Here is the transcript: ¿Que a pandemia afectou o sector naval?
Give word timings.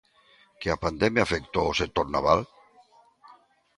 ¿Que 0.59 0.67
a 0.71 0.81
pandemia 0.85 1.25
afectou 1.27 1.65
o 1.69 1.77
sector 1.81 2.07
naval? 2.15 2.39